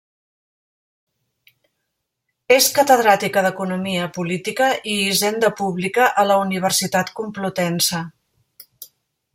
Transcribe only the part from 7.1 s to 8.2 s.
Complutense.